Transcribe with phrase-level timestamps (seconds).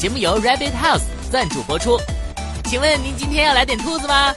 [0.00, 1.98] 节目由 Rabbit House 赞助播出，
[2.64, 4.32] 请问您今天要来点兔子吗？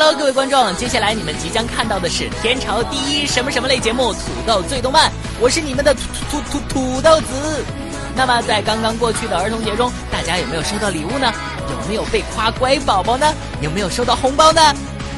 [0.00, 5.10] 哈喽，各位观众，接下来你们即将看到的是天朝第一什么什么类节目《土豆最动漫》，
[5.40, 7.64] 我是你们的土土土土土豆子。
[8.14, 11.32] 那么在刚刚过去的儿童节中，大家有没有收到礼物呢？
[11.68, 13.34] 有没有被夸乖宝宝呢？
[13.60, 14.62] 有没有收到红包呢？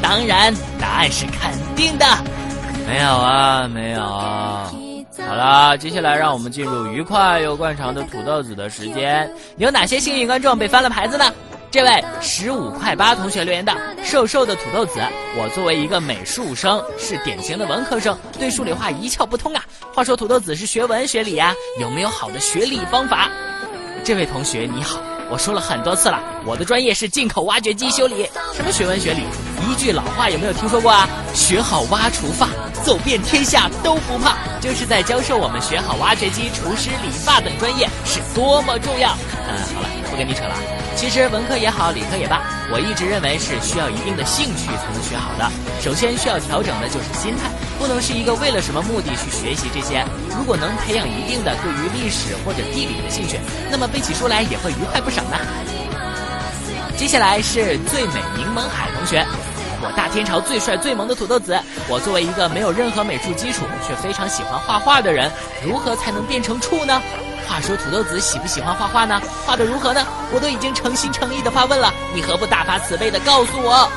[0.01, 2.07] 当然，答案是肯定的。
[2.89, 4.01] 没有啊，没有。
[4.01, 9.31] 好了，接下来让我们进入愉快又惯常的土豆子的时间。
[9.59, 11.31] 有哪些幸运观众被翻了牌子呢？
[11.71, 14.95] 这位十五块八同学留言道：“瘦瘦的土豆子，
[15.37, 19.63] 我作为一个美术生，是典型的文科生，对数理化一窍不通啊。
[19.95, 23.31] 话说土豆子是学文学理呀，有没有好的学理方法？”
[24.03, 29.23] 这位同学你好，我说了很多次了，我的专业是进口挖掘机修理，什么学文学理？
[29.71, 31.09] 一句老话有没有听说过啊？
[31.35, 32.49] 学好挖除发，
[32.83, 39.11] 走遍天下都不怕，就是在教授我们学好挖掘机、厨师、理发等专业是多么重要。
[39.49, 40.80] 嗯，好了，不跟你扯了。
[41.01, 45.51] 其实文科也好，理科也罢，我一直认为是需要一定的兴趣才能学好的。
[45.83, 47.49] 首先需要调整的就是心态，
[47.79, 50.05] 不能是一个为了什么目的去学习这些。
[50.37, 55.39] 如果能培养一定的对于历史或者地理的兴趣，那么背起书来也会愉快不少呢。
[56.99, 59.25] 接下来是最美柠檬海同学，
[59.81, 61.59] 我大天朝最帅最萌的土豆子。
[61.89, 65.33] 我作为一个没有任何美术基础却非常喜欢画画的人，
[65.65, 67.01] 如何才能变成处呢？
[67.47, 69.21] 话说土豆子喜不喜欢画画呢？
[69.47, 70.05] 画的如何呢？
[70.33, 73.89] 我都已经诚心诚意的发问了，你何不大发慈悲的告诉我？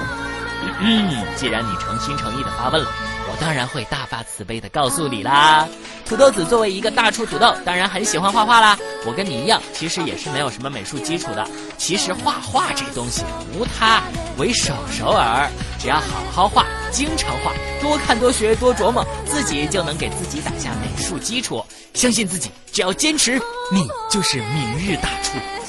[0.79, 2.89] 嗯，既然你诚心诚意的发问了。
[3.33, 5.67] 我当然会大发慈悲地告诉你啦！
[6.05, 8.77] 土豆子作为一个大厨土豆，当然很喜欢画画啦。
[9.07, 11.45] 我跟你一样，其实也是没有什么美术基础的。
[11.75, 13.23] 其实画画这东西，
[13.55, 14.03] 无他，
[14.37, 15.49] 唯手手尔。
[15.79, 17.51] 只要好好画，经常画，
[17.81, 21.65] 多看多学多琢磨，自己就能给自己打下美术基础。
[21.95, 23.41] 相信自己，只要坚持，
[23.71, 25.62] 你就是明日大厨。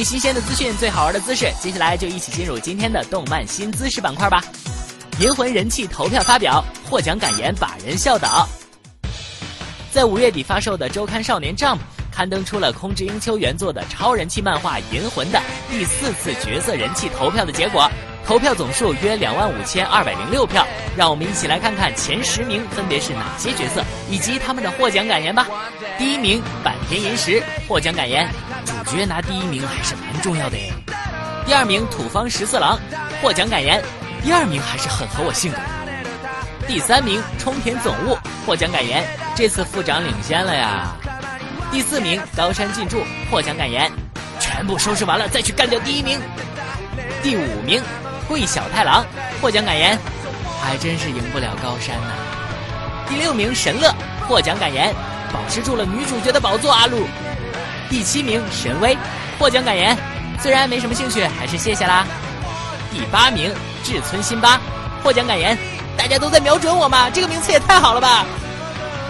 [0.00, 4.42] 最新鲜的资讯，最好玩的姿势，接下来就一起进入今天的动漫新姿势板块吧。
[5.20, 8.48] 银魂人气投票发表，获奖感言把人笑倒。
[9.92, 11.80] 在五月底发售的周刊少年 Jump
[12.10, 15.38] 刊登出了空之英秋原作的超人气漫画《银魂》的
[15.70, 17.86] 第四次角色人气投票的结果。
[18.30, 20.64] 投票总数约两万五千二百零六票，
[20.96, 25.48] 让我们一起来看看前十名分别是哪些角色以及他们的获奖感言吧。
[25.98, 28.30] 第一名坂田银时，获奖感言：
[28.84, 30.72] 主角拿第一名还是蛮重要的耶。
[31.44, 32.78] 第二名土方十四郎，
[33.20, 33.82] 获奖感言：
[34.22, 35.58] 第二名还是很合我性格。
[36.68, 38.16] 第三名冲田总务
[38.46, 39.02] 获奖感言：
[39.34, 40.94] 这次副长领先了呀。
[41.72, 43.90] 第四名高山进驻获奖感言：
[44.38, 46.20] 全部收拾完了再去干掉第一名。
[47.24, 47.82] 第五名。
[48.30, 49.04] 贵小太郎
[49.42, 49.98] 获奖感言，
[50.62, 52.12] 还真是赢不了高山呐。
[53.08, 53.92] 第六名神乐
[54.28, 54.94] 获奖感言，
[55.32, 57.04] 保持住了女主角的宝座阿露。
[57.88, 58.96] 第七名神威
[59.36, 59.98] 获奖感言，
[60.40, 62.06] 虽然没什么兴趣，还是谢谢啦。
[62.92, 64.60] 第八名志村辛巴
[65.02, 65.58] 获奖感言，
[65.96, 68.24] 大家都在瞄准我嘛，这个名次也太好了吧。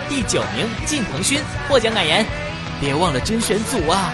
[0.08, 2.24] 第九名近藤勋获奖感言，
[2.80, 4.10] 别忘了真神组啊。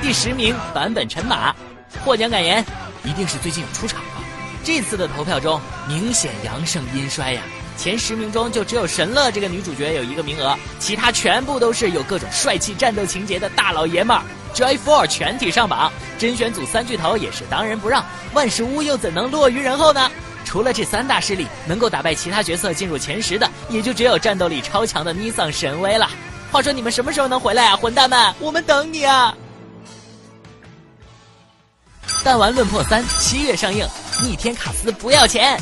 [0.00, 1.52] 第十名版本陈马
[2.04, 2.64] 获奖感言，
[3.02, 4.00] 一定是最近有出场。
[4.70, 7.40] 这次的投票中，明显阳盛阴衰呀！
[7.78, 14.22] 前十名中就只有神乐这个女主角有一个名额，其他全部都是有各种帅气战斗情节的大老爷们儿。
[14.54, 18.04] Joy Four 全体上榜，甄选组三巨头也是当仁不让，
[18.34, 20.10] 万事屋又怎能落于人后呢？
[20.44, 26.10] 除了这三大势力，能够打败其他角色进入前十的，也就只有战斗力超强的 Nissan 神威了。
[26.52, 29.34] 话说你们什么时候能回来啊，混蛋们，我们等你啊！
[32.22, 33.82] 《弹丸论破三》七月上映。
[34.22, 35.56] 逆天卡斯不要钱，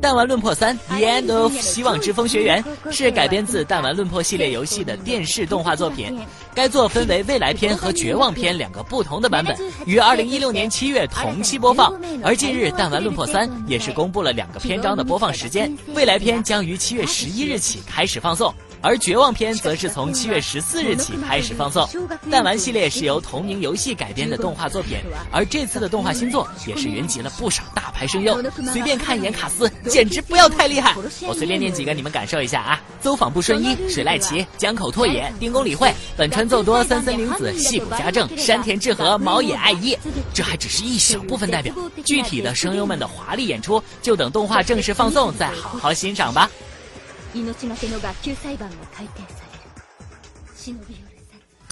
[0.00, 6.18] 弹丸论破三 The End of 希望之风学园是改编自弹丸论破系列游戏的电视动画作品，
[6.54, 9.54] 该作分为未来篇和绝望篇两个不同的版本，
[9.84, 11.92] 于二零一六年七月同期播放。
[12.22, 18.54] 而近日，弹丸论破三也是公布了两个篇章的播放时间，未来篇将于七月十一日起开始放送。
[18.80, 21.88] 而绝望篇则是从七月十四日起开始放送。
[22.30, 24.98] 弹丸系列是由同名游戏改编的动画作品，
[25.32, 28.40] 而这次的动画新作也是云集了不少大牌声优。
[28.72, 30.94] 随便看一眼卡斯，简直不要太厉害！
[31.26, 32.80] 我随便念几个，你们感受一下啊。
[33.00, 39.96] 走访不顺一、水濑奇、江口拓也、丁宫理惠、本川奏多、三森林子、细谷家政、山田智和、毛野爱一，
[40.34, 41.74] 这还只是一小部分代表。
[42.04, 46.48] 具体的声优们的华丽演出，就等动画正式放送再好好欣赏吧。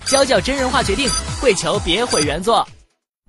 [0.06, 1.08] 娇娇真人化决定，
[1.40, 2.66] 跪求别毁原作。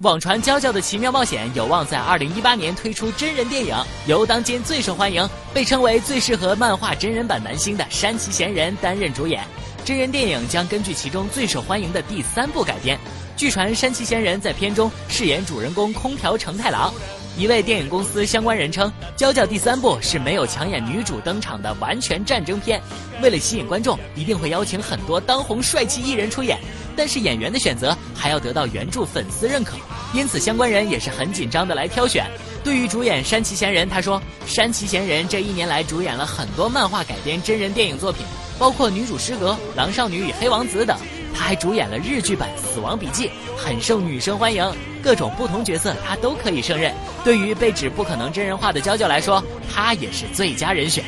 [0.04, 3.76] 网传《娇娇的奇妙冒险》有望在二零一八年推出真人电影，
[4.08, 9.44] 由当今最受欢迎、被称为最适合漫画真人版男星的山崎贤人担任主演。
[9.86, 13.00] 真人电影将根据其中最受欢迎的第三部改编。
[13.38, 16.94] 据传山崎贤人在片中饰演主人公空调成太郎。
[17.38, 22.82] 一位电影公司相关人称，《娇娇》第三部是没有抢眼女主登场的完全战争片，
[23.22, 26.58] 为了吸引观众，一定会邀请很多当红帅气艺人出演，
[26.96, 29.78] 但是演员的选择还要得到原著粉丝认可，
[30.16, 32.26] 因此相关人也是很紧张的来挑选。
[32.64, 38.26] 对于主演山崎贤人，他说：“山崎贤人这一年来主演了很多漫画改编真人电影作品，
[38.58, 40.98] 包括女主失格、狼少女与黑王子等。”
[41.38, 44.64] 他还主演了日剧版《死亡笔记》，很受女生欢迎。
[45.04, 46.92] 各种不同角色他都可以胜任。
[47.24, 49.42] 对于被指不可能真人化的娇娇来说，
[49.72, 51.04] 他也是最佳人选。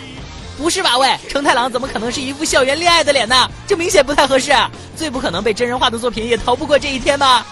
[0.55, 3.49] 不是吧，喂，成太郎怎么可能是一副校园恋爱的脸呢？
[3.65, 4.53] 这明显不太合适。
[4.95, 7.45] 最不可能被真人化的作品也逃不过这一天吧。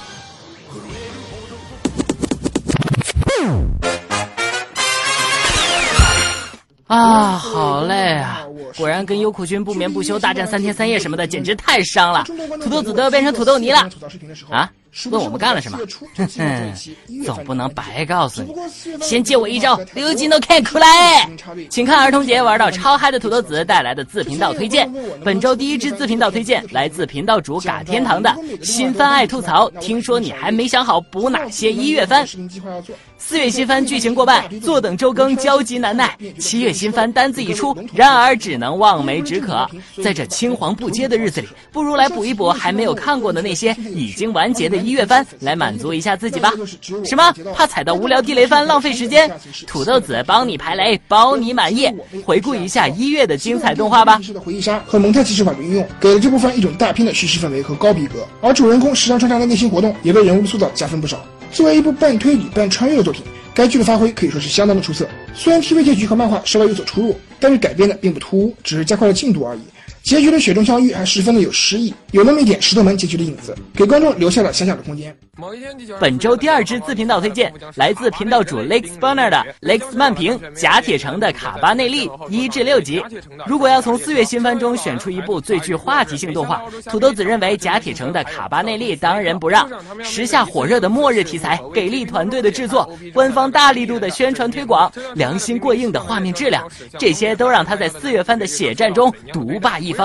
[6.85, 8.36] 啊，好累啊！
[8.77, 12.23] 果然跟优酷君不眠不休大战三天三夜什么的，简直太伤了。
[12.61, 13.89] 土豆子都要变成土豆泥了。
[14.51, 14.71] 啊，
[15.09, 15.79] 问我们干了什么？
[17.25, 18.53] 总不能白告诉你。
[19.01, 20.87] 先借我一招，溜金都看出来！
[21.71, 24.87] 请看儿童节玩到超嗨的土豆子带来的自频道推荐。
[25.25, 29.67] 本周第一支自频道推荐来自频道主嘎天堂的新番爱吐槽。
[29.81, 32.23] 听说你还没想好补哪些一月番？
[33.19, 36.15] 四月新番剧情过半，坐等周更焦急难耐。
[36.37, 39.67] 七月新番单子一出，然而只能望梅止渴。
[40.03, 46.53] 在这青黄不接的日子里，不如来补一补还没有看过的那些已经完结的一月番，来满足一下自己吧。
[47.03, 47.33] 什么？
[47.55, 49.29] 怕踩到无聊地雷番，浪费时间？
[49.65, 51.91] 土豆子帮你排雷，包你满意。
[52.23, 54.21] 回顾一下一月的精彩动画吧。
[54.43, 61.19] 回忆杀和蒙太奇手法的应用，给了这部番一种大片的叙事氛围和高逼格，而主人公时常穿插的内心活动，也为人物塑造加分不少。
[61.51, 63.23] 作为一部半推理半穿越的作品，
[63.53, 65.07] 该剧的发挥可以说是相当的出色。
[65.33, 69.59] 虽然 TV 结局和漫画稍微有所出入，但是改编的并不突兀，只是加快了进度而已。
[70.07, 75.13] 结局的雪中相遇还十分的有诗意，有那么一点石头门结局的影子，给观众留下了小小的空间。
[75.99, 83.03] 本周第二支自频道推荐来自频道主 l e x Burner 的 l e x 漫评《假铁城》的《卡巴内利》一至六集。
[83.45, 89.69] 如果要从四月新番中选出一部最具话题性动画，土豆子认为《假铁城》的《卡巴内利》当仁不让。
[90.01, 96.65] 时下火热的末日题材，给力团队的制作，官方大力度的宣传推广，良心过硬的画面质量，
[96.97, 99.96] 这些都让他在四月番的血战中独霸一。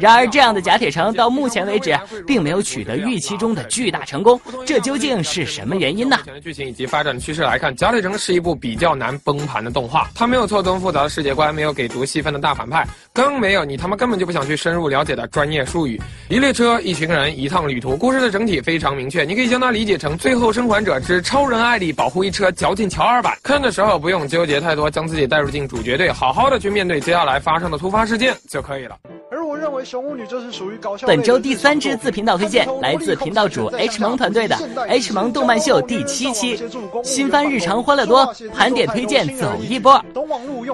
[0.00, 1.96] 然而，这样的假铁城到目前为止
[2.26, 6.18] 并没有取得预期中的巨大成功，这究竟是什么原因呢？
[6.42, 10.08] 剧情以及发展趋势来看，假铁城是一部比较难崩盘的动画。
[10.14, 16.00] 它没有错综复杂的世界观，没有给足戏份的大反派，更没有你他妈根本就不想去深入了解的专业术语。
[16.30, 23.36] 一列车，一群人，一趟旅途，故事的整体非常明确，你可以将它理解成最后生还者之超人艾丽保护一车，嚼尽乔二版。
[23.42, 28.96] 看的时候不用纠结太多，将自己带入进主角队，好好的去面对接下来发生的突发事件就可以了。
[29.36, 36.62] 而我认为熊舞女这是属于搞笑本周第三支自频道推荐来自频道主 H 萌团队的 H 萌动漫秀第七期
[37.02, 40.00] 新番日常欢乐多盘点推荐走一波。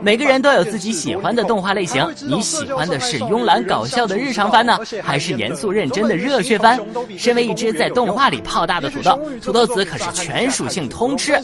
[0.03, 6.79] 每个人都有自己喜欢的动画类型，你喜欢的是慵懒搞笑的日常番呢，还是严肃认真的热血番？
[7.17, 11.39] 身为一只在动画里泡大的土豆，土豆子可是全属性通吃。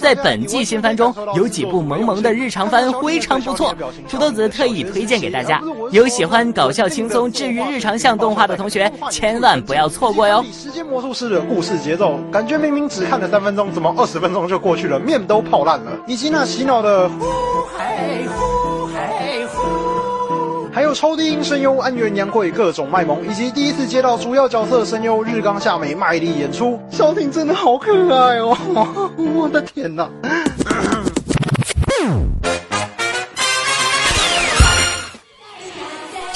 [0.00, 3.74] 在本季新番中有几部萌萌的日常番非常不错，
[4.08, 5.62] 土豆子特意推荐给大家。
[5.92, 6.48] 有喜欢。
[6.58, 10.44] 搞笑轻松治愈日常向动画的同学，千万不要错过哟！
[10.52, 15.92] 时间魔术师的故事节奏感觉明明只看了三分钟，怎么二十分钟就过去了，面都泡烂了。
[16.08, 17.08] 以及那洗脑的，
[20.72, 28.58] 还有超低音声优安源洋贵各种卖萌，以及第一次接到主要角色声优日冈夏美卖力演出，小婷真的好可爱哦！
[29.16, 30.10] 我的天哪！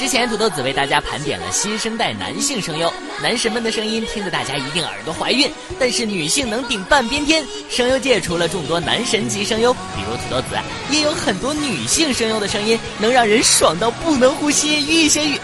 [0.03, 2.93] 之前土豆子为大家盘点了新生代男性声优，
[3.23, 5.49] 男神们的声音听得大家一定耳朵怀孕。
[5.79, 10.59] 但是女性能顶半边天，声优界除了众多男神级声优，比如土豆子，
[10.91, 14.75] 也有很多女性声优的声音能让人爽到不能呼吸。
[14.75, 15.39] 御姐语，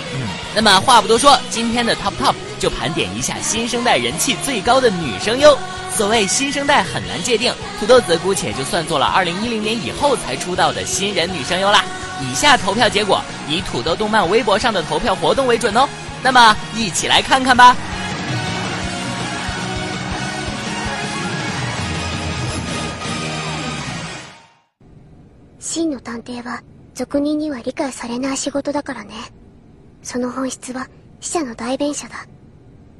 [0.56, 5.54] 那么话不多说，今天的 top top 就盘点一下新生代人气最高的女声优。
[5.94, 11.84] 所谓新生代很难界定，土豆子姑且就算做了二零一零年以后才出道的新人女声优啦。
[12.20, 15.88] 以下投票结果以土豆动漫微博上的投票活动为准哦。
[16.22, 17.76] 那么，一起来看看吧。
[25.60, 26.60] 真の探偵は
[26.92, 29.12] 俗人には理解されない仕事だからね
[30.02, 30.88] その本質は
[31.20, 32.26] 死者の代弁者だ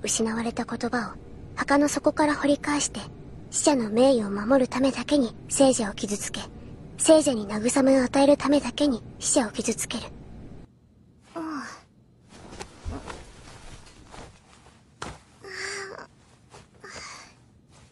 [0.03, 1.11] 失われた言葉を
[1.57, 3.01] 墓の底から掘り返して
[3.51, 6.41] 死者の名誉を守るためだけに聖者を傷つけ
[6.99, 10.05] 聖者に慰めを与えるためだけに死者を傷つける。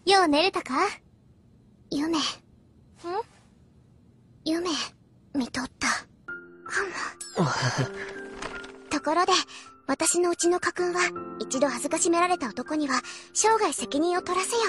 [0.04, 0.72] よう寝れたか
[1.90, 2.16] 夢。
[2.18, 2.20] ん
[4.44, 4.70] 夢、
[5.34, 5.88] 見とった。
[5.88, 5.92] か
[7.40, 7.48] も。
[8.88, 9.32] ところで、
[9.88, 11.00] 私のうちの家訓は、
[11.40, 13.02] 一度恥ずかしめられた男には、
[13.34, 14.62] 生涯責任を取らせよ。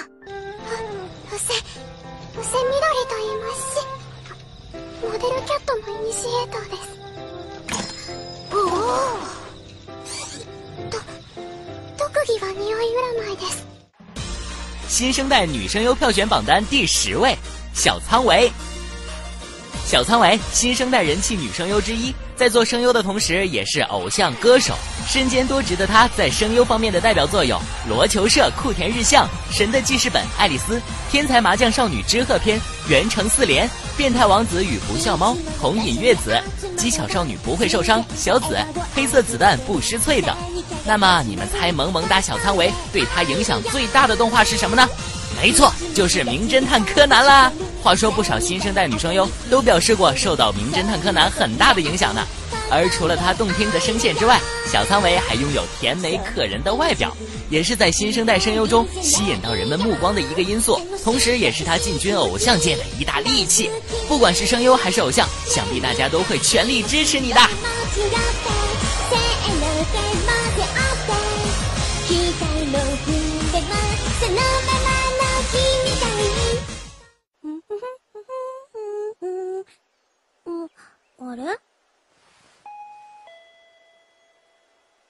[1.31, 3.96] う、うせ、うせみどりと言いますし。
[4.99, 8.09] モデルキャットのイニシエーターです
[8.51, 8.77] おお
[13.35, 13.67] です
[14.89, 17.35] 新生代女声优票选榜单第十位，
[17.73, 18.49] 小仓唯。
[19.85, 24.73] 小仓唯，新生代人气女声优之一，在做声优的同时，也是偶像歌手。
[25.07, 27.55] 身兼多职的他在声优方面的代表作有
[27.87, 29.25] 《罗球社》、《酷田日向》、
[29.57, 30.75] 《神的记事本》、《爱丽丝》、
[31.09, 32.59] 《天才麻将少女之鹤篇》、
[32.89, 36.37] 《原城四连》、《变态王子与不笑猫》、《红隐月子》、
[36.77, 38.55] 《机巧少女不会受伤》、《小紫》、
[38.93, 40.35] 《黑色子弹不失脆等。
[40.85, 44.85] 那么，你们猜萌萌哒小仓唯对他影响最大的动画是什么呢？
[45.41, 47.49] 没错，就是《名侦探柯南》啦。
[47.81, 52.27] 话说，不少新生代女生哟都表示过受到《名侦探柯南》很大的影响呢。
[52.69, 57.15] 而除了他动听的声线之外，小仓唯还拥有甜美可人的外表，
[57.49, 63.69] 也是在新生代声优中吸引到人们目光的一个因素，同时也是他进军偶像界的一大利器。
[64.07, 67.39] 不管是声优还是偶像，想必大家都会全力支持你的。
[81.29, 81.57] 嗯哼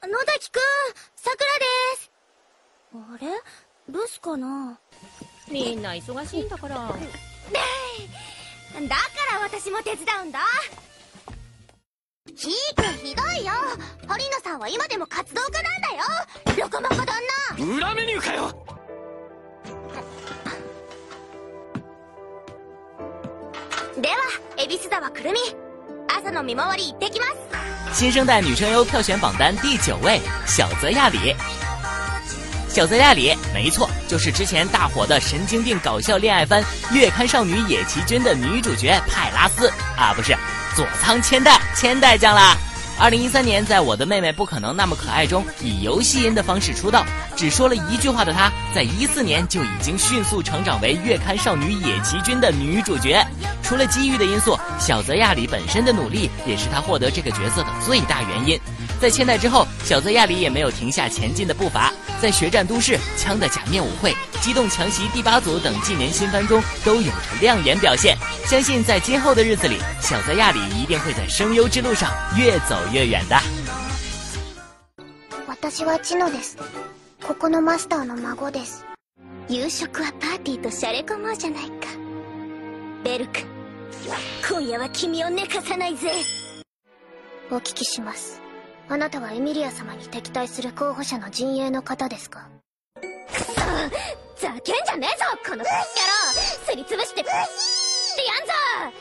[0.09, 0.59] 野崎くん、
[1.15, 1.45] さくら
[1.99, 2.11] です。
[2.95, 3.27] あれ
[3.93, 4.79] 留守かな
[5.51, 6.75] みんな忙しいんだから。
[6.77, 6.95] だか
[9.33, 10.39] ら私も手伝うんだ。
[12.35, 13.51] ひーくんひどいよ
[14.07, 17.07] 堀野さんは今でも活動家なんだよロコモコ旦
[17.57, 18.65] 那裏メニューかよ
[23.99, 24.15] では
[24.57, 25.37] 恵比寿沢くるみ
[26.15, 31.35] 朝の見回り行ってきます新生代女声优票选榜单第九位，小泽亚里。
[32.69, 36.61] 小泽亚里，没错，就是之前大火的神经病搞笑恋爱番
[36.93, 39.67] 《月刊少女野崎君》的女主角派拉斯
[39.97, 40.35] 啊，不是，
[40.75, 42.55] 佐仓千代，千代酱啦。
[42.99, 53.23] 二零一三年，在我的妹妹不可能那么可爱中以游戏音的方式出道，只说了一句话的她，在一四年就已经迅速成长为月刊少女野崎君的女主角。
[53.61, 58.59] 除了机遇的因素，小泽亚里本身的努力也是她获得这个角色的最大原因。
[58.99, 64.11] 在千代之后，小泽亚里也没有停下前进的步伐，在《血战都市》《枪的假面舞会》
[64.43, 68.17] 《机动强袭第八组》等近年新番中都有着亮眼表现。
[68.47, 73.37] 相信在今后的日子里，小泽亚里一定会在声优之路上越走越远的。
[75.45, 76.41] 我是千代，这里
[87.31, 88.07] 今夜
[88.89, 92.47] あなたはエミリア様に敵対する候補者の陣営の方ですか。
[93.01, 93.03] そう、
[94.37, 96.95] 座んじゃねえぞこのスイッチャー！
[97.03, 98.93] して、ういーって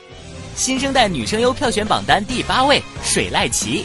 [0.57, 3.85] 新生代女声优票选榜单第八位，水濑奇。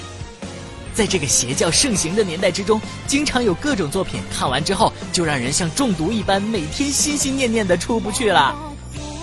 [0.96, 8.56] 在这个邪教盛行的年代之中，经常有各种作品，看完之后就让人像中毒一般，每天心心念念的出不去了。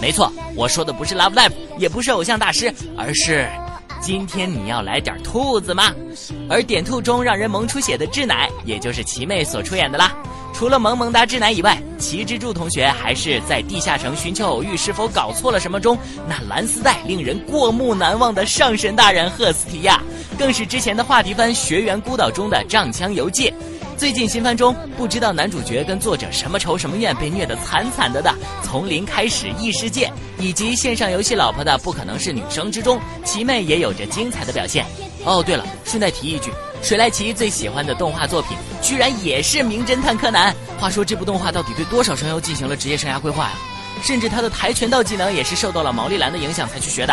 [0.01, 3.49] 没错，我说的不是 Love Live，也不是偶像大师，而是。
[4.01, 5.93] 今天你要来点兔子吗？
[6.49, 10.13] 而点兔中让人萌出血的智乃，也就是奇妹所出演的啦。
[10.55, 20.01] 除了萌萌哒智乃以外，齐之柱同学还是在地下城寻求偶遇是否搞错了什么中那蓝丝带令人过目难忘的上神大人赫斯提亚，
[20.39, 23.53] 更是之前的话题番《学园孤岛》中的仗枪游记。
[23.99, 28.31] 最近新番中，不知道男主角跟作者什么仇什么怨，被虐得惨惨的的，
[28.65, 30.07] 《从零开始异世界》
[30.39, 34.87] 以及线上游戏老婆的不可能是女生之中，奇妹也有着精彩的表现。
[35.25, 40.55] 哦，对了，顺带提一句，水濑奇最喜欢的动画作品居然也是《名侦探柯南》。
[40.81, 43.59] 话说这部动画到底对多少声优进行了职业生涯规划呀？
[44.05, 47.13] 甚至他的跆拳道技能也是受到了毛利兰的影响才去学的。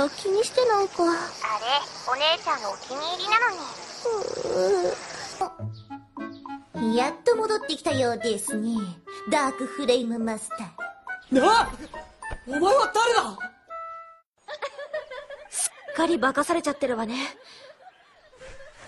[0.00, 1.12] から気にしてないかあれ
[2.08, 3.24] お姉ちゃんのお気に入
[4.72, 4.78] り
[6.76, 8.70] なのにやっと戻ってきたようですね
[9.30, 11.66] ダークフレイムマスターなっ
[12.46, 13.38] お前は誰だ
[15.50, 17.18] すっかり化かされちゃってるわね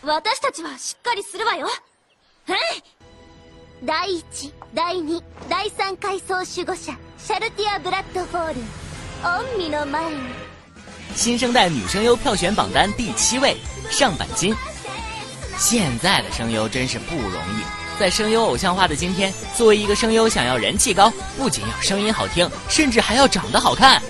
[0.05, 1.75] 私たちはしっかりするわよは
[2.57, 2.61] い
[3.85, 8.63] 第1第2第3階層守護者シャルティア・ブラッドフォール
[9.55, 10.42] 御身の前に
[11.15, 13.55] 新生代女声优票选榜单第七位，
[13.91, 14.55] 上板金。
[15.59, 24.03] 现在的声优真是不容易，在声优偶像化的今天，作为一个声优，想要人气高，不仅要声音好听，甚至还要长得好看。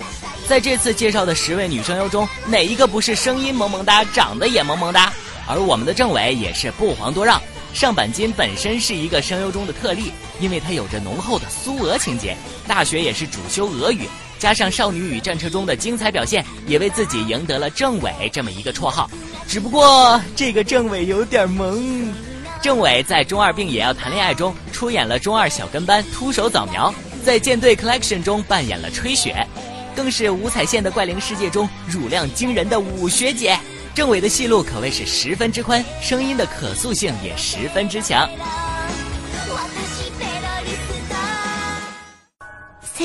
[0.47, 5.11] 在这次介绍的十位女声优中，哪一个不是声音萌萌哒，长得也萌萌哒？
[5.45, 7.41] 而我们的政委也是不遑多让。
[7.73, 12.37] 上板金本身是一个声优中的特例，因为他有着浓厚的苏俄情结，
[12.67, 14.07] 大学也是主修俄语。
[14.43, 19.09] 加上《少女与战车》中的精彩表现，也为自己赢得了“政委”这么一个绰号。
[19.47, 22.13] 只不过这个政委有点萌。
[22.61, 26.93] 政委在《中二病也要谈恋爱》中出演了中二小跟班秃手早苗，
[27.25, 29.47] 在《舰队 Collection》中扮演了吹雪，
[29.95, 33.57] 更是《五彩线的怪灵世界》中乳量惊人的武学姐。
[33.95, 38.29] 政委的戏路可谓是十分之宽，声音的可塑性也十分之强。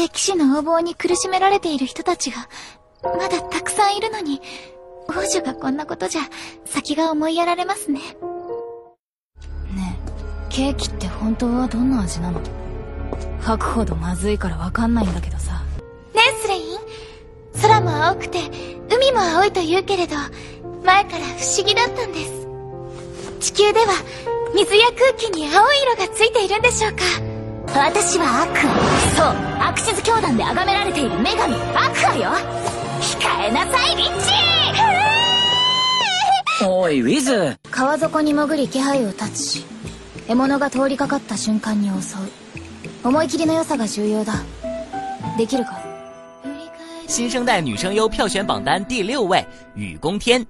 [0.01, 2.49] 聖騎士の横暴に苦しめられている人たちが、
[3.03, 4.41] まだたくさんいるのに、
[5.09, 6.23] 王女がこんなことじゃ、
[6.67, 7.99] 先が思いやられますね。
[9.75, 9.99] ね
[10.51, 12.41] え、ケーキって本当はどんな味なの
[13.41, 15.65] 吐くほどまずいからわかんないんだけどさ。
[16.15, 16.79] ねえ、スレイン。
[17.61, 18.39] 空も青くて、
[18.95, 20.15] 海も青いと言うけれど、
[20.85, 22.47] 前から不思議だったんです。
[23.41, 23.87] 地球では、
[24.55, 26.99] 水や空気に青い色がついているんでしょうか
[27.75, 28.75] 私はアクア
[29.13, 32.31] そうアクシズ教団で崇められている女神アクアよ
[33.01, 34.25] 控えなさいリッチ
[36.65, 39.65] おいウィズ川底に潜り気配を断ち
[40.27, 42.19] 獲物が通りかかった瞬間に襲う
[43.07, 44.33] 思い切りの良さが重要だ
[45.37, 45.81] できるか
[47.07, 50.49] 新生代女声優票选榜单第六位，雨宫天。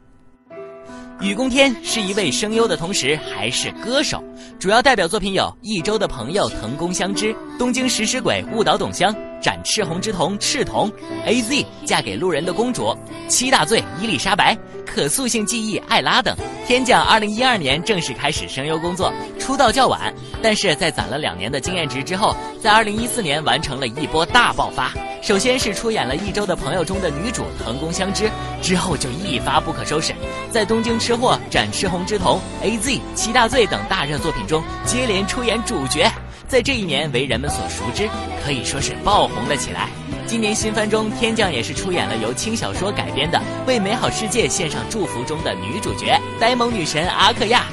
[1.20, 4.22] 雨宫天是一位声优的同时还是歌手，
[4.56, 10.88] 主要代表作品有《一周的朋友》藤宫香织、《东京食尸鬼》雾岛董香、《斩赤红之瞳》赤瞳、
[11.26, 11.66] 《A.Z.
[11.84, 12.86] 嫁给路人的公主》
[13.28, 14.54] 七大罪伊丽莎白、
[14.86, 16.36] 《可塑性记忆》艾拉等。
[16.68, 24.92] 天降二零一二年正式开始声优工作，出道较晚，但是在攒了两年的经验值之后，在二零一四年完成了一波大爆发。
[25.28, 28.30] 首先是出演了《一周的朋友》中的女主藤宫香织，
[28.62, 30.14] 之后就一发不可收拾，
[30.50, 36.10] 在《东京吃货》《斩赤红之瞳》《A Z》《七大罪》等大热作品中接连出演主角，
[36.48, 38.08] 在这一年为人们所熟知，
[38.42, 39.90] 可以说是爆红了起来。
[40.26, 47.66] 今年新番中，天降也是出演了由轻小说改编的《为美好世界献上祝福》中的女主角呆萌女神阿克亚。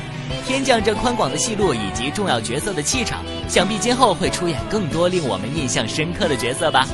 [0.46, 6.86] 天降这宽广的戏路以及重要角色的气场，想必今后会出演更多令我们印象深刻的角色吧。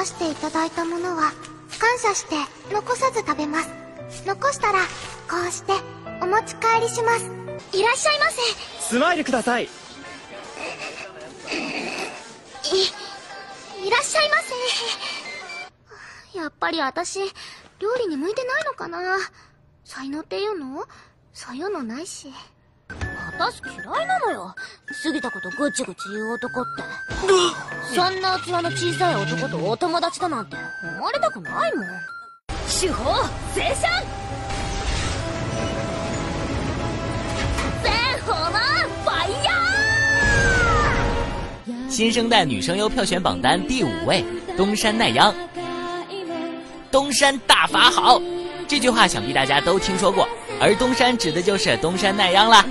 [0.00, 1.30] 出していただいたものは
[1.78, 2.34] 感謝して
[2.72, 3.68] 残さず食べます
[4.26, 4.78] 残したら
[5.28, 5.72] こうして
[6.22, 7.24] お持ち帰りします
[7.76, 8.40] いらっしゃいませ
[8.80, 9.66] スマイルくださいい
[13.86, 14.34] いらっしゃいま
[16.32, 17.20] せやっぱり私
[17.80, 19.18] 料理に向いてないのかな
[19.84, 20.84] 才能っていうの
[21.34, 22.32] そういうのないし。
[23.40, 24.54] タス嫌いなのよ。
[25.02, 26.84] 過ぎたことぐちぐち言う男って。
[27.88, 30.62] そんな器の小さい男とお友達だなんてれ
[31.20, 31.86] たくないもん。
[32.78, 33.10] 手法、
[33.54, 33.88] 新生
[42.30, 44.22] 代女声优票选榜单第五位，
[44.58, 45.34] 东山奈央。
[46.90, 48.20] 东山大法好，
[48.68, 50.28] 这句话想必大家都听说过，
[50.60, 52.62] 而东山指的就是东山奈央了。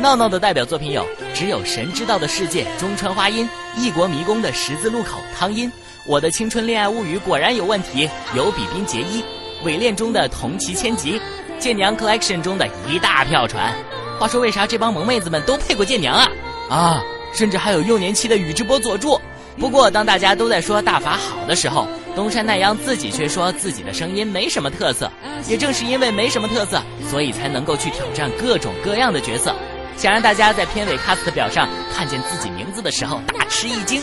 [0.00, 1.02] 闹闹的代表作品有
[1.34, 3.48] 《只有神知道的世界》中川花音，
[3.80, 5.70] 《异国迷宫的十字路口》汤音，
[6.06, 9.22] 《我的青春恋爱物语果然有问题》有比滨结衣，
[9.64, 11.18] 《伪恋》中的同崎千吉，
[11.58, 13.74] 《舰娘》collection 中的一大票船。
[14.18, 16.28] 话说为啥这帮萌妹子们都配过舰娘啊？
[16.68, 17.02] 啊，
[17.34, 19.18] 甚至还有幼年期的宇智波佐助。
[19.58, 25.10] 不过当大家都在说大法好的时候，东山奈央自己却说自己的声音没什么特色。
[25.48, 29.54] 也正是因为没什么特色，所以才能够去挑战各种各样的角色。
[30.00, 34.02] 想让大家在片尾 cast 表上看见自己名字的时候大吃一惊，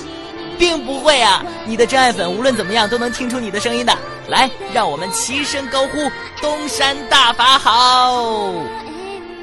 [0.60, 1.44] 并不会啊！
[1.66, 3.98] 你的真爱粉无论怎么样都能听出你的声音的。
[4.28, 6.08] 来，让我们齐声高呼
[6.40, 8.52] “东山大法好”！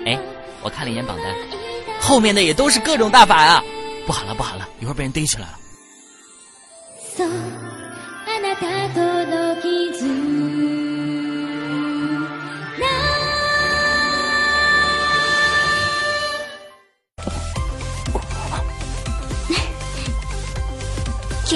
[0.07, 0.17] 哎，
[0.63, 1.27] 我看了一眼榜单，
[2.01, 3.61] 后面的也都是各种大法啊！
[4.07, 5.47] 不好了，不好了，一会儿被人逮起来
[7.19, 7.25] 了。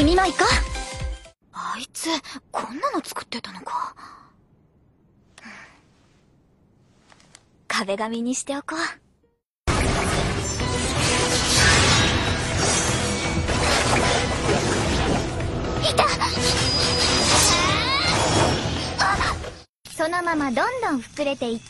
[0.01, 0.45] 君も行こう
[1.55, 2.07] あいつ
[2.53, 3.97] こんなの作ってたのか
[7.67, 8.77] 壁紙にしておこう
[19.97, 21.65] そのままどんどん膨れていって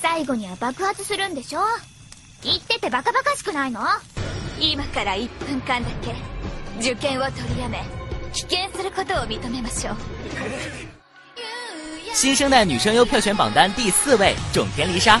[0.00, 1.60] 最後には爆発するんでしょ
[2.44, 3.80] 言っててバカバカしくないの
[4.60, 6.37] 今から1分間だけ
[6.80, 7.82] 受験を取りやめ。
[8.32, 9.96] 棄権することを認めましょう。
[12.14, 15.20] 新生代女声优票选榜单第四位种田梨沙。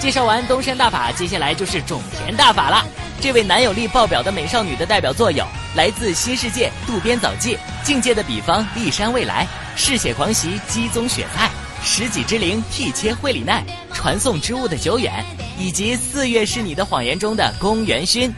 [0.00, 2.84] 介绍完东山大法，接下来就是种田大法了。
[3.20, 5.42] 这位男友力爆表的美少女的代表作有
[5.74, 9.44] 《来自新世界》渡边早纪，《境界的彼方》立山未来，
[9.80, 11.48] 《嗜血狂袭》鸡宗雪菜，
[11.84, 13.64] 《十几之灵》替切惠里奈，
[13.96, 15.24] 《传送之物的久远》
[15.60, 18.30] 以及《四月是你的谎言》中的宫元勋，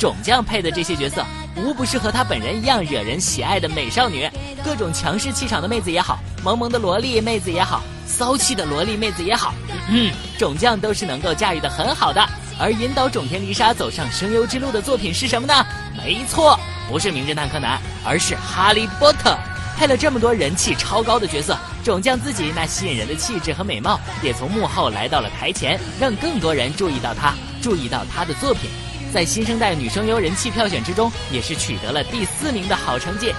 [0.00, 1.22] 种将配的这些角色。
[1.62, 4.28] 无不是和她本人一样惹人喜爱的美少女，
[4.64, 9.52] 各种强势气场的妹子也好，萌萌的萝莉妹子也好，骚气的萝莉妹子也好，
[9.90, 12.24] 嗯，种将都是能够驾驭的很好的。
[12.60, 15.64] 而引导种田梨沙走上声优之路的作品是什么呢？
[15.96, 16.58] 没错，
[16.90, 19.30] 不是《名侦探柯南》，而是《哈利波特》。
[19.78, 28.68] 配了这么多人气超高的角色，种将自己那吸引人的气质和美貌也从幕后来到了台前，让更多人注意到他，注意到他的作品。
[29.12, 33.32] 在新生代女声优人气票选之中，也是取得了第四名的好成绩。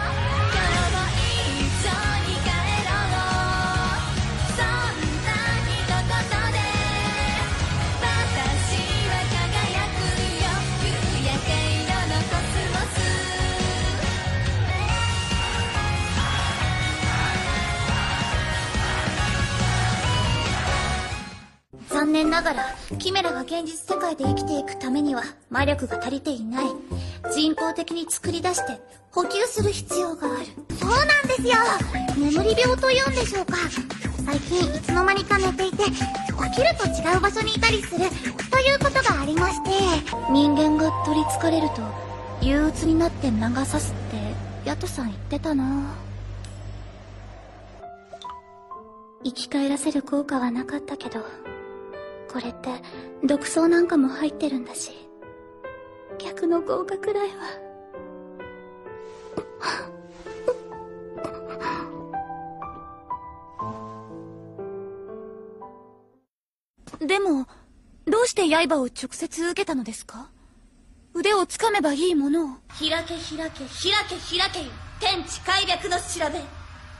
[23.10, 26.66] キメラが現実世界で生きていくためには魔力が足りていない
[27.34, 30.46] 人工的に作り出して補給する必要がある
[30.80, 31.42] そうなんです
[32.22, 33.54] よ眠り病というんでしょうか
[34.28, 35.96] 最近いつの間にか寝ていて起きる
[36.78, 38.08] と違う場所にいたりする
[38.52, 39.70] ということがありまして
[40.32, 41.82] 人間が取りつかれると
[42.46, 45.96] 憂鬱になって魔が差すってヤトさん言ってたな
[49.24, 51.26] 生き返らせる効果はなかったけど
[52.32, 52.70] これって
[53.24, 54.92] 毒草なんかも入ってるんだし
[56.20, 57.28] 客の合格だよ。
[59.60, 59.90] は
[67.08, 67.48] でも
[68.06, 70.30] どうして刃を直接受けたのですか
[71.14, 76.40] 腕をつかめばいいものを開け開け開け開けよ天地開闢の調べ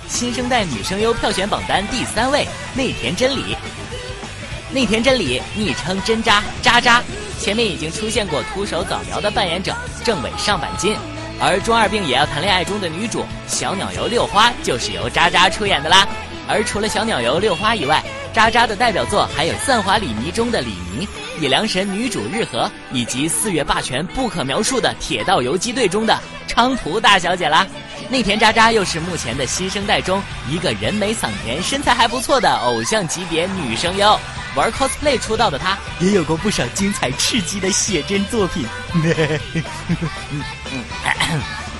[0.08, 3.56] 新生代女声优票选榜单第三位内田真理。
[4.72, 7.02] 内田真理昵称真渣渣渣，
[7.38, 10.96] 前面已经出现过《徒手早苗》的扮演者郑伟上坂金，
[11.38, 16.06] 而《中二病也要谈恋爱》中的女主小鸟游六花就是由渣渣出演的啦，
[16.48, 18.02] 而除了小鸟游六花以外。
[18.32, 21.06] 渣渣的代表作还有《散华李尼》中的李尼，
[21.40, 26.18] 《野良神》女主日和，以及《四月霸权》不可描述的铁道游击队中的
[26.48, 27.66] 昌蒲大小姐啦。
[28.08, 34.18] 内田渣渣又是目前的新生代中一个人美嗓甜、身材还不错的偶像级别女声优。
[34.54, 38.66] 玩 cosplay 出道的她，也有过不少精彩刺激的写真作品。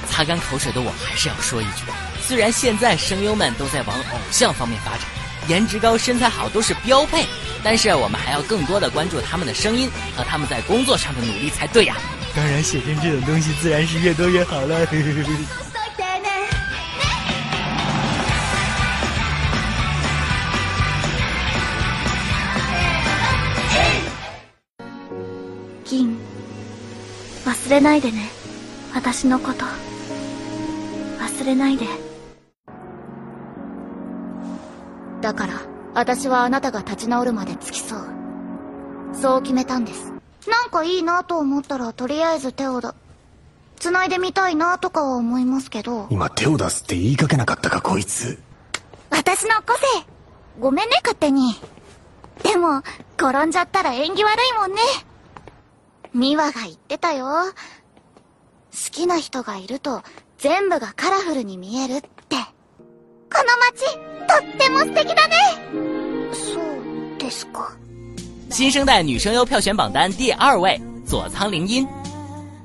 [0.11, 1.85] 擦干口水的我还是要说一句：
[2.27, 5.22] 虽然现在声优们都在往偶像方面发展。
[5.49, 7.27] 颜值高、身材好都是标配，
[7.65, 11.97] 但是我们还要更多的关注他们的声音和他们在工作上的努力才对呀。
[12.35, 14.87] 当然，写真这种东西自然是越多越好了。
[25.85, 26.17] 金，
[27.45, 28.23] 忘れないでね。
[28.95, 29.65] 私のこと
[31.19, 31.87] 忘れないで。
[35.23, 35.55] だから
[35.95, 38.03] 私はあなたが立ち直るまで付き添う
[39.15, 40.13] そう決めたんです
[40.49, 42.95] なんかいいなと思ったらとりあえず手をだ
[43.77, 48.39] 繋いでみたいなとかは思いますけど今手を出すって言いかけなかったかこいつ
[49.11, 49.83] 私の個性
[50.61, 51.55] ごめんね勝手に
[52.43, 52.83] でも
[53.17, 54.81] 転んじゃったら縁起悪いもんね
[56.15, 60.03] 美和が言ってたよ好きな人がいると
[60.39, 62.11] 全部がカラフルに見えるって
[63.43, 63.43] 这个街市，
[64.29, 65.37] とても素敵だね。
[66.33, 67.73] そうですか。
[68.51, 71.87] 新生代女声优票选榜单第二位，佐仓绫音。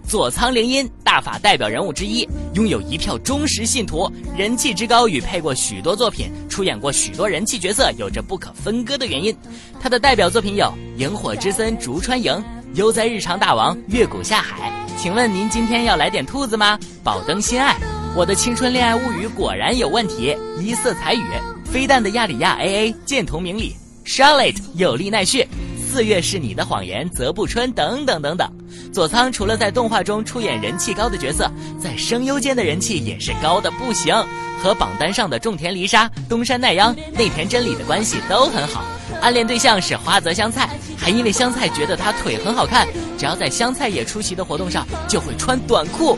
[0.08, 9.36] 佐仓绫音，大法代表人物之一，拥有一票忠实信徒，人气之高与配过许多作品、出演过许多人气角色有着不可分割的原因。
[9.82, 10.66] 她的代表作品有
[10.98, 12.32] 《萤火之森》、《竹川萤》、
[12.76, 14.70] 《悠哉日常大王》、《月谷下海》。
[15.02, 16.78] 请问您今天要来点兔子吗？
[17.04, 17.78] 宝灯心爱。
[18.18, 20.36] 我的青春恋爱物语果然有问题。
[20.60, 21.22] 一色彩羽，
[21.64, 22.56] 飞弹的亚里亚。
[22.60, 23.76] A A 剑童明里
[24.08, 25.46] ，Charlotte 有利奈绪，
[25.88, 28.52] 四月是你的谎言泽布春等等等等。
[28.92, 31.48] 佐仓除了在动画中出演人气高的角色，
[31.80, 34.16] 在声优间的人气也是高的不行，
[34.64, 38.84] 和榜单上的种田梨沙、东山奈央、内田真理的关系都很好。
[39.22, 46.18] 暗恋对象是花泽香菜，还因为香菜觉得她腿很好看，只要在香菜也出席的活动上就会穿短裤。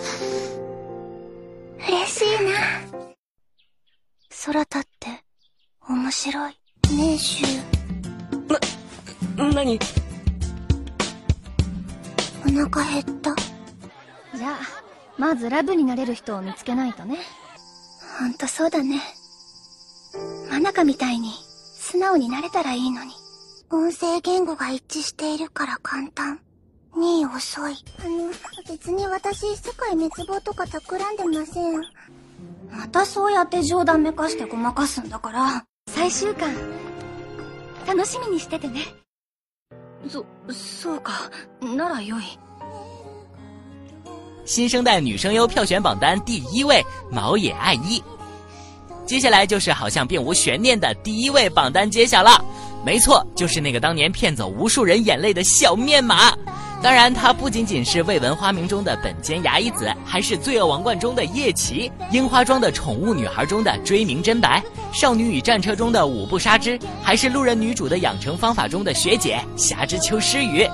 [6.23, 6.53] 白い
[6.95, 7.17] 名
[9.35, 9.79] 手な何
[12.45, 13.35] お腹減った
[14.37, 14.57] じゃあ
[15.17, 17.17] まずラブになれる人を見つけないとね
[18.19, 18.99] ほんとそうだね
[20.51, 21.31] 真中みたいに
[21.73, 23.13] 素直になれたらいいのに
[23.71, 26.39] 音声言語が一致しているから簡単
[26.93, 28.29] 2位遅いあの
[28.71, 31.81] 別に私世界滅亡とか企んでません
[32.69, 35.65] またそうやって冗談めかしてごまかすんだから
[36.01, 36.51] 来週間，
[37.85, 38.81] 楽しみにしててね。
[40.09, 41.29] そ、そうか、
[41.61, 42.23] なら良い。
[44.43, 48.03] 新生代女声优票选榜单第一位，毛野爱一。
[49.05, 52.43] 接下来就是好像并无悬念的第一位榜单揭晓了。
[52.83, 56.35] 没错，就是那个当年骗走无数人眼泪的小面马。
[56.81, 64.59] 当然，她不仅仅是《未闻花名》中的本间芽衣子，还是《罪恶王冠》中的夜琪，《樱花庄的宠物女孩》中的追名真白，
[64.99, 70.67] 《少女与战车》中的五步杀之，还是《路人女主的养成方法》中的学姐霞之秋诗雨。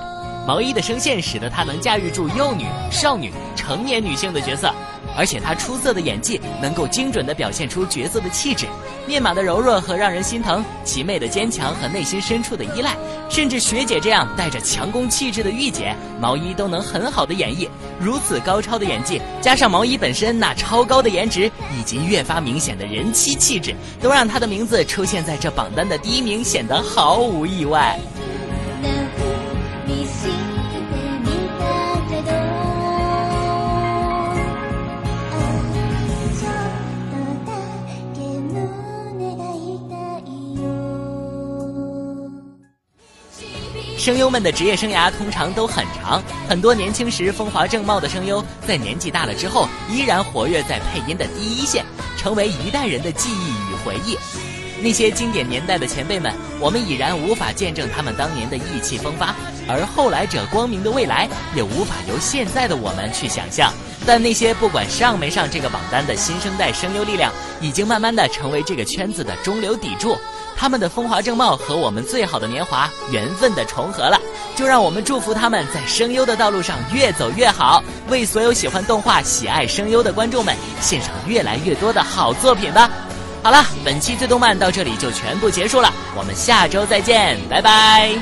[0.46, 4.74] 毛衣的声线使得她能驾驭住幼女、少女、成年女性的角色。
[5.18, 8.66] 而且他出色的演技，能够精准地表现出角色的气质，
[9.04, 12.96] 面马的柔弱和让人心疼，齐妹的坚强和内心深处的依赖，
[13.28, 17.68] 甚至学姐这样带着强攻气质的御姐毛衣都能很好的演绎。
[17.98, 27.98] 如此高超的演技，加上毛衣本身那超高的颜值以及越发明显的人妻气质，都让她的名字出现在这榜单的第一名显得毫无意外。
[44.08, 51.84] 声优们的职业生涯通常都很长，很多年轻时风华正茂的声优，在年纪大了之后依然活跃在配音的第一线，
[52.16, 54.16] 成为一代人的记忆与回忆。
[54.82, 59.34] 那些经典年代的前辈们，我们已然无法见证他们当年的意气风发，
[59.68, 63.70] 而后来者光明的未来也无法由现在的我们去想象。
[64.06, 70.16] 但那些不管上没上这个榜单的新生代声优力量，已经慢慢的成为这个圈子的中流砥柱。
[70.58, 74.20] 他们的风华正茂和我们最好的年华缘分的重合了，
[74.56, 82.90] 就让我们祝福他们在声优的道路上越走越好，为所有喜欢动画、喜爱声优的观众们献上越来越多的好作品吧。
[83.40, 88.18] 好了，本期最动漫到这里就全部结束了，我们下周再见，拜拜。